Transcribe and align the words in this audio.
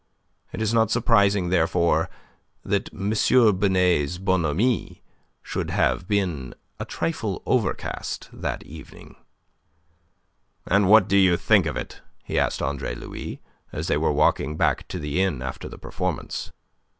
It 0.51 0.63
is 0.63 0.73
not 0.73 0.89
surprising, 0.89 1.49
therefore, 1.49 2.09
that 2.65 2.91
M. 2.91 3.11
Binet's 3.59 4.17
bonhomie 4.17 5.03
should 5.43 5.69
have 5.69 6.07
been 6.07 6.55
a 6.79 6.85
trifle 6.85 7.43
overcast 7.45 8.27
that 8.33 8.63
evening. 8.63 9.15
"And 10.65 10.89
what 10.89 11.07
do 11.07 11.17
you 11.17 11.37
think 11.37 11.67
of 11.67 11.77
it?" 11.77 12.01
he 12.23 12.39
asked 12.39 12.63
Andre 12.63 12.95
Louis, 12.95 13.41
as 13.71 13.85
they 13.89 13.97
were 13.97 14.11
walking 14.11 14.57
back 14.57 14.87
to 14.87 14.97
the 14.97 15.21
inn 15.21 15.43
after 15.43 15.69
the 15.69 15.77
performance. 15.77 16.51